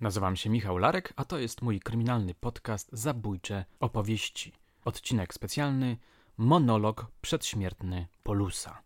[0.00, 4.52] Nazywam się Michał Larek, a to jest mój kryminalny podcast Zabójcze opowieści.
[4.84, 5.96] Odcinek specjalny
[6.36, 8.82] Monolog przedśmiertny Polusa.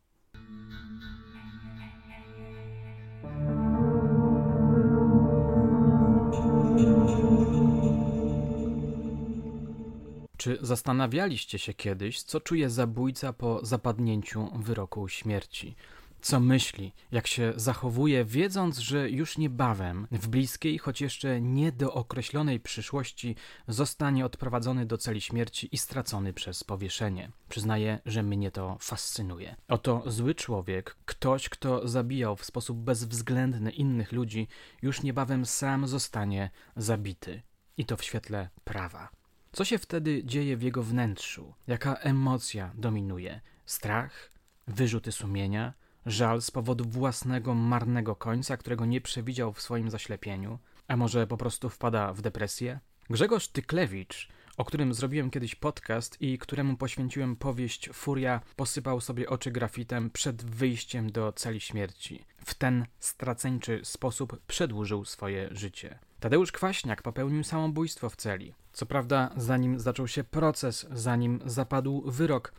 [10.37, 15.77] Czy zastanawialiście się kiedyś, co czuje zabójca po zapadnięciu wyroku śmierci?
[16.23, 21.95] Co myśli, jak się zachowuje, wiedząc, że już niebawem, w bliskiej, choć jeszcze nie do
[21.95, 23.37] określonej przyszłości,
[23.69, 27.30] zostanie odprowadzony do celi śmierci i stracony przez powieszenie.
[27.48, 29.56] Przyznaję, że mnie to fascynuje.
[29.69, 34.48] Oto zły człowiek, ktoś, kto zabijał w sposób bezwzględny innych ludzi,
[34.83, 37.42] już niebawem sam zostanie zabity.
[37.77, 39.09] I to w świetle prawa.
[39.52, 41.55] Co się wtedy dzieje w jego wnętrzu?
[41.66, 43.41] Jaka emocja dominuje?
[43.66, 44.33] Strach?
[44.66, 45.75] Wyrzuty sumienia?
[46.06, 51.37] Żal z powodu własnego marnego końca, którego nie przewidział w swoim zaślepieniu, a może po
[51.37, 52.80] prostu wpada w depresję?
[53.11, 59.50] Grzegorz Tyklewicz, o którym zrobiłem kiedyś podcast i któremu poświęciłem powieść Furia, posypał sobie oczy
[59.50, 62.25] grafitem przed wyjściem do celi śmierci.
[62.45, 65.98] W ten straceńczy sposób przedłużył swoje życie.
[66.20, 68.55] Tadeusz Kwaśniak popełnił samobójstwo w celi.
[68.73, 72.53] Co prawda, zanim zaczął się proces, zanim zapadł wyrok,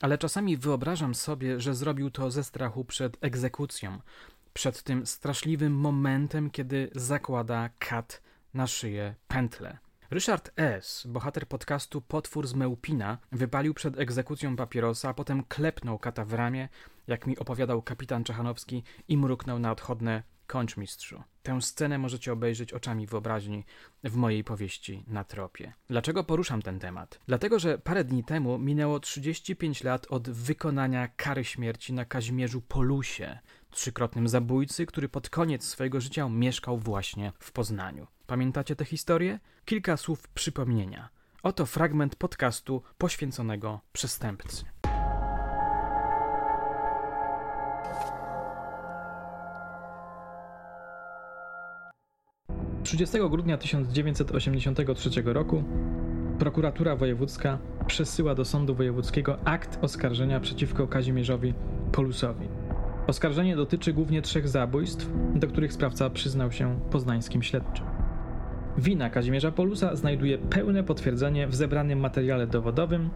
[0.00, 3.98] ale czasami wyobrażam sobie, że zrobił to ze strachu przed egzekucją,
[4.52, 8.22] przed tym straszliwym momentem, kiedy zakłada kat
[8.54, 9.78] na szyję pętlę.
[10.10, 16.24] Ryszard S., bohater podcastu Potwór z Mełpina, wypalił przed egzekucją papierosa, a potem klepnął kata
[16.24, 16.68] w ramię,
[17.06, 21.22] jak mi opowiadał kapitan Czechanowski i mruknął na odchodne Kończ mistrzu.
[21.42, 23.64] Tę scenę możecie obejrzeć oczami wyobraźni
[24.04, 25.72] w mojej powieści na tropie.
[25.88, 27.20] Dlaczego poruszam ten temat?
[27.26, 33.38] Dlatego, że parę dni temu minęło 35 lat od wykonania kary śmierci na Kazimierzu Polusie,
[33.70, 38.06] trzykrotnym zabójcy, który pod koniec swojego życia mieszkał właśnie w Poznaniu.
[38.26, 39.38] Pamiętacie tę historię?
[39.64, 41.08] Kilka słów przypomnienia.
[41.42, 44.64] Oto fragment podcastu poświęconego przestępcy.
[52.82, 55.64] 30 grudnia 1983 roku
[56.38, 61.54] prokuratura wojewódzka przesyła do sądu wojewódzkiego akt oskarżenia przeciwko Kazimierzowi
[61.92, 62.48] Polusowi.
[63.06, 67.86] Oskarżenie dotyczy głównie trzech zabójstw, do których sprawca przyznał się poznańskim śledczym.
[68.78, 73.10] Wina Kazimierza Polusa znajduje pełne potwierdzenie w zebranym materiale dowodowym,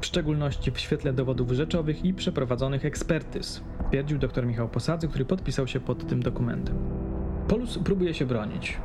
[0.00, 5.66] w szczególności w świetle dowodów rzeczowych i przeprowadzonych ekspertyz, twierdził dr Michał Posadzy, który podpisał
[5.66, 6.76] się pod tym dokumentem.
[7.48, 8.78] Polus próbuje się bronić.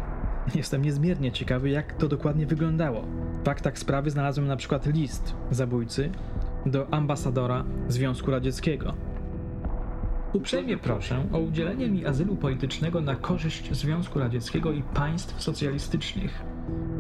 [0.54, 3.02] Jestem niezmiernie ciekawy, jak to dokładnie wyglądało.
[3.42, 6.10] W faktach sprawy znalazłem na przykład list zabójcy
[6.66, 8.94] do ambasadora Związku Radzieckiego.
[10.34, 16.44] Uprzejmie proszę o udzielenie mi azylu politycznego na korzyść Związku Radzieckiego i państw socjalistycznych.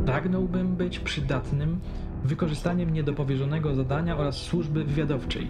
[0.05, 1.79] Pragnąłbym być przydatnym
[2.23, 5.47] wykorzystaniem niedopowierzonego zadania oraz służby wywiadowczej.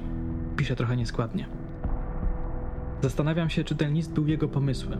[0.57, 1.47] Pisze trochę nieskładnie.
[3.01, 4.99] Zastanawiam się, czy ten list był jego pomysłem,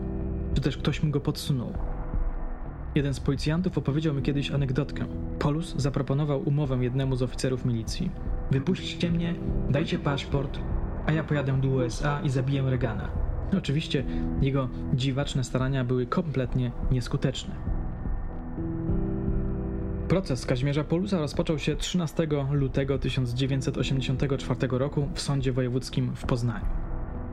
[0.54, 1.72] czy też ktoś mu go podsunął.
[2.96, 5.04] Jeden z policjantów opowiedział mi kiedyś anegdotkę.
[5.38, 8.10] Polus zaproponował umowę jednemu z oficerów milicji.
[8.50, 9.34] Wypuśćcie mnie,
[9.70, 10.58] dajcie paszport,
[11.06, 13.08] a ja pojadę do USA i zabiję Regana.
[13.58, 14.04] Oczywiście
[14.42, 17.54] jego dziwaczne starania były kompletnie nieskuteczne.
[20.08, 26.85] Proces Kazimierza Polusa rozpoczął się 13 lutego 1984 roku w Sądzie Wojewódzkim w Poznaniu.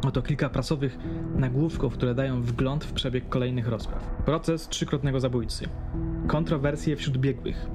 [0.08, 0.98] Oto kilka prasowych
[1.36, 4.04] nagłówków, które dają wgląd w przebieg kolejnych rozpraw.
[4.26, 5.66] Proces trzykrotnego zabójcy.
[6.28, 7.68] Kontrowersje wśród biegłych.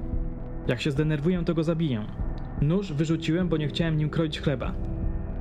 [0.67, 2.05] Jak się zdenerwuję, to go zabiję.
[2.61, 4.73] Nóż wyrzuciłem, bo nie chciałem nim kroić chleba.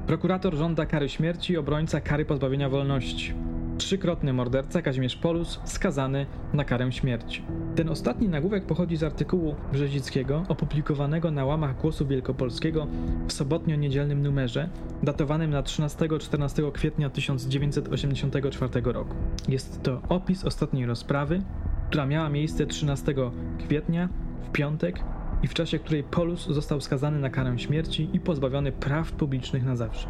[0.07, 3.35] Prokurator żąda kary śmierci, obrońca kary pozbawienia wolności.
[3.79, 7.43] Trzykrotny morderca Kazimierz Polus skazany na karę śmierci.
[7.75, 12.87] Ten ostatni nagłówek pochodzi z artykułu Brzezickiego opublikowanego na łamach Głosu Wielkopolskiego
[13.29, 14.69] w sobotnio-niedzielnym numerze
[15.03, 19.15] datowanym na 13-14 kwietnia 1984 roku.
[19.49, 21.43] Jest to opis ostatniej rozprawy,
[21.89, 23.15] która miała miejsce 13
[23.59, 24.09] kwietnia
[24.49, 25.01] w piątek
[25.43, 29.77] i w czasie której Polus został skazany na karę śmierci i pozbawiony praw publicznych na
[29.77, 30.09] zawsze.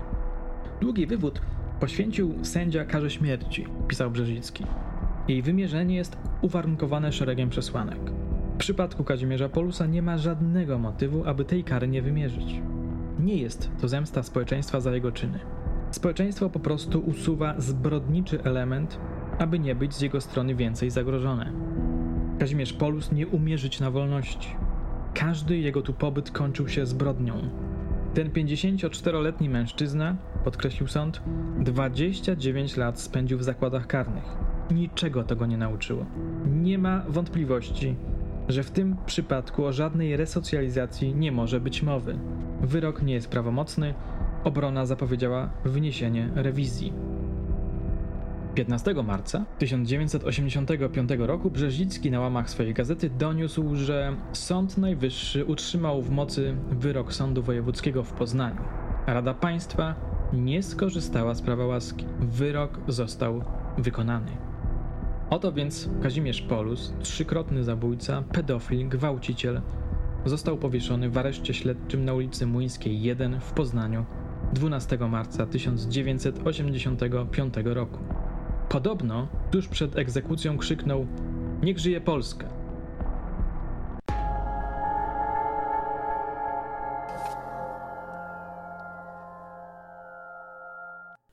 [0.81, 1.41] Długi wywód
[1.81, 4.65] poświęcił sędzia karze śmierci, pisał Brzezicki.
[5.29, 7.99] Jej wymierzenie jest uwarunkowane szeregiem przesłanek.
[8.55, 12.63] W przypadku Kazimierza Polusa nie ma żadnego motywu, aby tej kary nie wymierzyć.
[13.19, 15.39] Nie jest to zemsta społeczeństwa za jego czyny.
[15.91, 18.99] Społeczeństwo po prostu usuwa zbrodniczy element,
[19.39, 21.53] aby nie być z jego strony więcej zagrożone.
[22.39, 24.57] Kazimierz Polus nie umie żyć na wolności.
[25.15, 27.35] Każdy jego tu pobyt kończył się zbrodnią.
[28.19, 31.23] Ten 54-letni mężczyzna, podkreślił sąd,
[31.59, 34.25] 29 lat spędził w zakładach karnych.
[34.71, 36.07] niczego tego nie nauczyło.
[36.47, 37.97] Nie ma wątpliwości,
[38.49, 42.19] że w tym przypadku o żadnej resocjalizacji nie może być mowy.
[42.61, 43.95] Wyrok nie jest prawomocny,
[44.45, 46.93] obrona zapowiedziała wniesienie rewizji.
[48.59, 56.11] 15 marca 1985 roku Brzeźicki na łamach swojej gazety doniósł, że Sąd Najwyższy utrzymał w
[56.11, 58.61] mocy wyrok Sądu Wojewódzkiego w Poznaniu.
[59.07, 59.95] Rada Państwa
[60.33, 62.05] nie skorzystała z prawa łaski.
[62.21, 63.45] Wyrok został
[63.77, 64.33] wykonany.
[65.31, 69.61] Oto więc Kazimierz Polus, trzykrotny zabójca, pedofil, gwałciciel,
[70.25, 74.05] został powieszony w areszcie śledczym na ulicy Młyńskiej 1 w Poznaniu
[74.53, 77.99] 12 marca 1985 roku.
[78.69, 81.07] Podobno tuż przed egzekucją krzyknął:
[81.63, 82.49] Niech żyje Polska!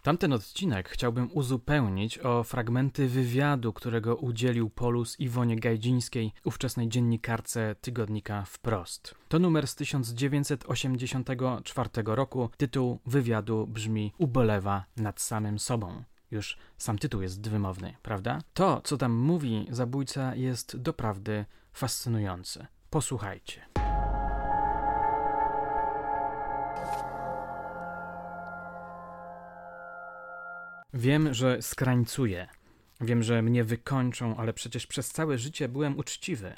[0.02, 8.44] Tamten odcinek chciałbym uzupełnić o fragmenty wywiadu, którego udzielił Polus Iwonie Gajdzińskiej, ówczesnej dziennikarce tygodnika
[8.46, 9.16] Wprost.
[9.30, 12.50] To numer z 1984 roku.
[12.58, 16.04] Tytuł wywiadu brzmi Ubolewa nad samym sobą.
[16.32, 18.42] Już sam tytuł jest wymowny, prawda?
[18.54, 22.68] To, co tam mówi zabójca, jest doprawdy fascynujące.
[22.90, 23.62] Posłuchajcie.
[30.94, 32.48] Wiem, że skrańcuję.
[33.02, 36.54] Wiem, że mnie wykończą, ale przecież przez całe życie byłem uczciwy.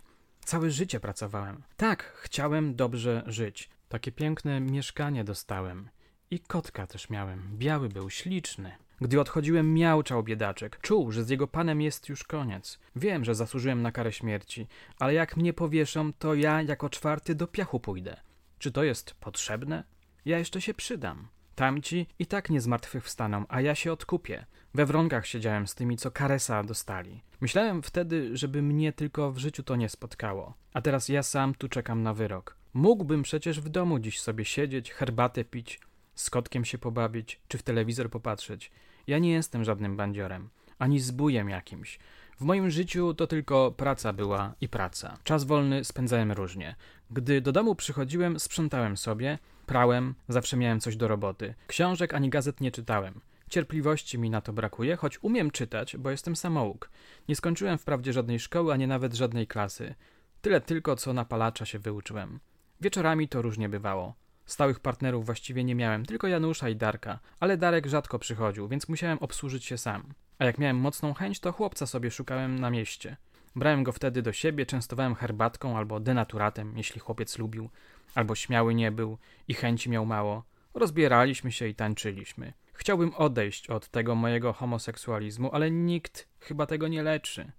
[0.45, 1.63] Całe życie pracowałem.
[1.77, 3.69] Tak, chciałem dobrze żyć.
[3.89, 5.89] Takie piękne mieszkanie dostałem.
[6.31, 7.57] I kotka też miałem.
[7.57, 8.71] Biały był, śliczny.
[9.01, 10.79] Gdy odchodziłem, miałczał biedaczek.
[10.81, 12.79] Czuł, że z jego panem jest już koniec.
[12.95, 14.67] Wiem, że zasłużyłem na karę śmierci,
[14.99, 18.17] ale jak mnie powieszą, to ja jako czwarty do piachu pójdę.
[18.59, 19.83] Czy to jest potrzebne?
[20.25, 21.27] Ja jeszcze się przydam.
[21.55, 24.45] Tamci i tak nie zmartwychwstaną, a ja się odkupię.
[24.73, 27.21] We wrągach siedziałem z tymi, co karesa dostali.
[27.41, 30.53] Myślałem wtedy, żeby mnie tylko w życiu to nie spotkało.
[30.73, 32.57] A teraz ja sam tu czekam na wyrok.
[32.73, 35.79] Mógłbym przecież w domu dziś sobie siedzieć, herbatę pić,
[36.15, 38.71] z kotkiem się pobawić, czy w telewizor popatrzeć.
[39.07, 40.49] Ja nie jestem żadnym bandziorem,
[40.79, 41.99] ani zbójem jakimś.
[42.39, 45.17] W moim życiu to tylko praca była i praca.
[45.23, 46.75] Czas wolny spędzałem różnie.
[47.11, 51.53] Gdy do domu przychodziłem, sprzątałem sobie, prałem, zawsze miałem coś do roboty.
[51.67, 53.21] Książek ani gazet nie czytałem.
[53.49, 56.89] Cierpliwości mi na to brakuje, choć umiem czytać, bo jestem samouk.
[57.29, 59.95] Nie skończyłem wprawdzie żadnej szkoły, ani nawet żadnej klasy.
[60.41, 62.39] Tyle tylko, co na palacza się wyuczyłem.
[62.81, 64.15] Wieczorami to różnie bywało.
[64.47, 69.17] Stałych partnerów właściwie nie miałem, tylko Janusza i Darka, ale Darek rzadko przychodził, więc musiałem
[69.17, 70.13] obsłużyć się sam.
[70.39, 73.17] A jak miałem mocną chęć, to chłopca sobie szukałem na mieście.
[73.55, 77.69] Brałem go wtedy do siebie, częstowałem herbatką albo denaturatem, jeśli chłopiec lubił,
[78.15, 79.17] albo śmiały nie był
[79.47, 80.43] i chęci miał mało.
[80.73, 82.53] Rozbieraliśmy się i tańczyliśmy.
[82.73, 87.51] Chciałbym odejść od tego mojego homoseksualizmu, ale nikt chyba tego nie leczy.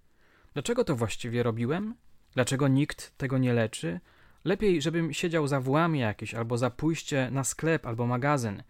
[0.53, 1.95] Dlaczego to właściwie robiłem?
[2.33, 3.99] Dlaczego nikt tego nie leczy?
[4.45, 8.63] Lepiej, żebym siedział za włami jakieś, albo za pójście na sklep, albo magazyn.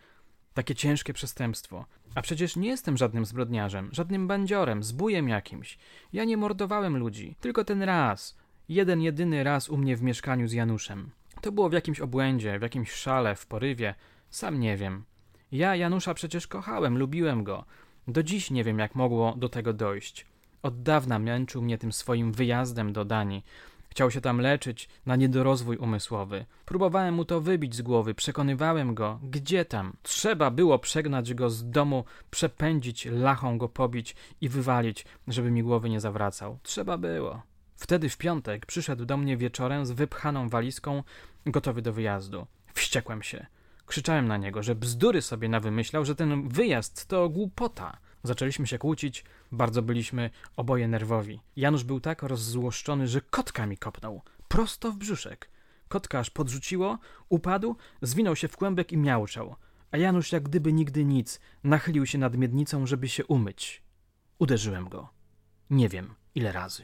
[0.54, 1.86] Takie ciężkie przestępstwo.
[2.16, 5.78] A przecież nie jestem żadnym zbrodniarzem, żadnym bandziorem, zbójem jakimś.
[6.14, 8.38] Ja nie mordowałem ludzi, tylko ten raz.
[8.70, 11.10] Jeden jedyny raz u mnie w mieszkaniu z Januszem.
[11.42, 13.96] To było w jakimś obłędzie, w jakimś szale, w porywie.
[14.30, 15.04] Sam nie wiem.
[15.52, 17.66] Ja Janusza przecież kochałem, lubiłem go.
[18.08, 20.26] Do dziś nie wiem, jak mogło do tego dojść.
[20.64, 23.44] Od dawna męczył mnie tym swoim wyjazdem do Danii.
[23.90, 26.46] Chciał się tam leczyć na niedorozwój umysłowy.
[26.66, 29.94] Próbowałem mu to wybić z głowy, przekonywałem go, gdzie tam.
[30.04, 35.90] Trzeba było przegnać go z domu, przepędzić, lachą go pobić i wywalić, żeby mi głowy
[35.90, 36.60] nie zawracał.
[36.64, 37.42] Trzeba było.
[37.76, 41.04] Wtedy w piątek przyszedł do mnie wieczorem z wypchaną walizką,
[41.46, 42.48] gotowy do wyjazdu.
[42.74, 43.46] Wściekłem się.
[43.86, 47.98] Krzyczałem na niego, że bzdury sobie nawymyślał, że ten wyjazd to głupota.
[48.24, 51.40] Zaczęliśmy się kłócić, bardzo byliśmy oboje nerwowi.
[51.56, 54.22] Janusz był tak rozzłoszczony, że kotka mi kopnął.
[54.48, 55.50] Prosto w brzuszek.
[55.88, 57.00] Kotka aż podrzuciło,
[57.30, 59.56] upadł, zwinął się w kłębek i miauczał.
[59.92, 63.84] A Janusz jak gdyby nigdy nic, nachylił się nad miednicą, żeby się umyć.
[64.40, 65.10] Uderzyłem go.
[65.70, 66.84] Nie wiem, ile razy.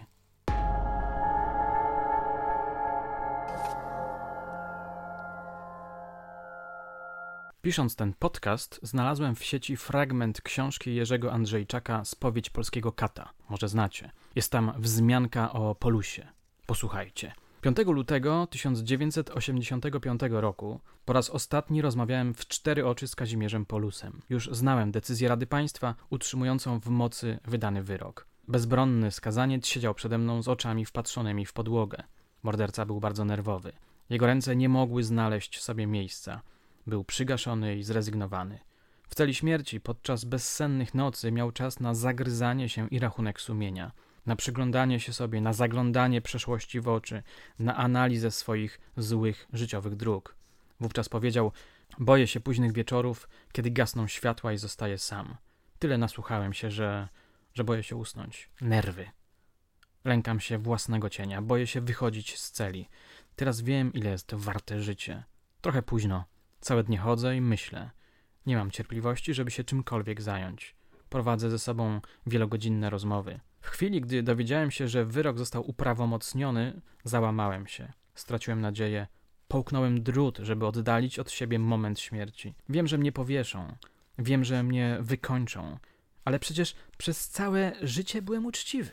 [7.66, 13.30] Pisząc ten podcast, znalazłem w sieci fragment książki Jerzego Andrzejczaka Spowiedź polskiego kata.
[13.50, 14.12] Może znacie.
[14.36, 16.28] Jest tam wzmianka o Polusie.
[16.66, 17.34] Posłuchajcie.
[17.62, 24.22] 5 lutego 1985 roku po raz ostatni rozmawiałem w cztery oczy z Kazimierzem Polusem.
[24.30, 28.28] Już znałem decyzję Rady Państwa utrzymującą w mocy wydany wyrok.
[28.48, 32.04] Bezbronny skazaniec siedział przede mną z oczami wpatrzonymi w podłogę.
[32.44, 33.74] Morderca był bardzo nerwowy.
[34.10, 36.42] Jego ręce nie mogły znaleźć sobie miejsca.
[36.88, 38.60] Był przygaszony i zrezygnowany.
[39.10, 43.92] W celi śmierci podczas bezsennych nocy miał czas na zagryzanie się i rachunek sumienia,
[44.26, 47.24] na przyglądanie się sobie, na zaglądanie przeszłości w oczy,
[47.60, 50.36] na analizę swoich złych życiowych dróg.
[50.80, 51.52] Wówczas powiedział:
[52.00, 55.38] Boję się późnych wieczorów, kiedy gasną światła i zostaję sam.
[55.80, 57.08] Tyle nasłuchałem się, że,
[57.54, 58.50] że boję się usnąć.
[58.62, 59.10] Nerwy.
[60.06, 62.90] Lękam się własnego cienia, boję się wychodzić z celi.
[63.36, 65.24] Teraz wiem, ile jest warte życie.
[65.62, 66.26] Trochę późno.
[66.66, 67.92] Całe dnie chodzę i myślę.
[68.46, 70.76] Nie mam cierpliwości, żeby się czymkolwiek zająć.
[71.10, 73.40] Prowadzę ze sobą wielogodzinne rozmowy.
[73.62, 77.94] W chwili, gdy dowiedziałem się, że wyrok został uprawomocniony, załamałem się.
[78.16, 79.08] Straciłem nadzieję.
[79.48, 82.54] Połknąłem drut, żeby oddalić od siebie moment śmierci.
[82.70, 83.76] Wiem, że mnie powieszą.
[84.20, 85.78] Wiem, że mnie wykończą.
[86.24, 88.92] Ale przecież przez całe życie byłem uczciwy.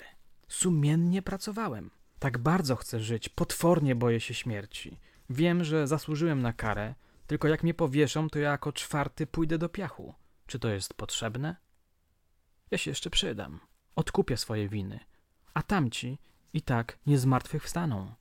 [0.49, 1.91] Sumiennie pracowałem.
[2.19, 4.99] Tak bardzo chcę żyć, potwornie boję się śmierci.
[5.31, 6.95] Wiem, że zasłużyłem na karę,
[7.33, 10.15] tylko jak mnie powieszą, to ja jako czwarty pójdę do piachu.
[10.47, 11.57] Czy to jest potrzebne?
[12.71, 13.61] Ja się jeszcze przydam.
[13.97, 15.01] Odkupię swoje winy.
[15.55, 16.19] A tamci
[16.53, 18.15] i tak nie zmartwychwstaną.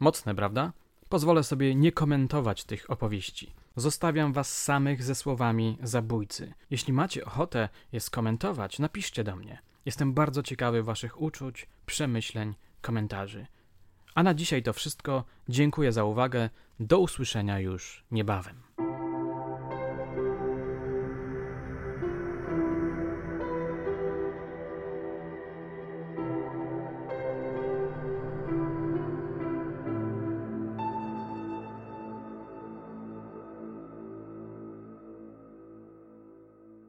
[0.00, 0.72] Mocne, prawda?
[1.08, 3.54] Pozwolę sobie nie komentować tych opowieści.
[3.76, 6.54] Zostawiam was samych ze słowami zabójcy.
[6.70, 9.67] Jeśli macie ochotę je skomentować, napiszcie do mnie.
[9.86, 13.46] Jestem bardzo ciekawy waszych uczuć, przemyśleń, komentarzy.
[14.14, 15.24] A na dzisiaj to wszystko.
[15.48, 16.50] Dziękuję za uwagę.
[16.80, 18.62] Do usłyszenia już niebawem.